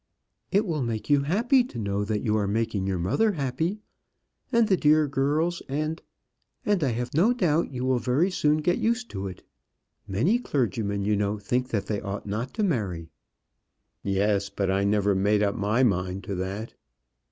[0.51, 3.81] "It will make you happy to know that you are making your mother happy,
[4.51, 6.01] and the dear girls and
[6.65, 9.43] and I have no doubt you will very soon get used to it.
[10.07, 13.09] Many clergymen, you know, think that they ought not to marry."
[14.01, 16.73] "Yes; but I never made up my mind to that."